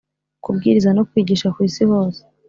Kubwiriza 0.43 0.89
no 0.93 1.03
kwigisha 1.09 1.47
ku 1.53 1.59
isi 1.67 1.83
hose 1.91 2.21